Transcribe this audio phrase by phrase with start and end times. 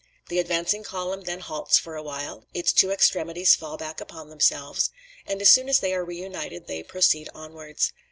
[0.29, 4.89] The advancing column then halts for a while; its two extremities fall back upon themselves,
[5.27, 7.93] and as soon as they are re united they proceed onwards.